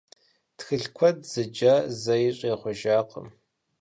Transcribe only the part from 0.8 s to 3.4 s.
куэд зыджа зэи щӀегъуэжакъым.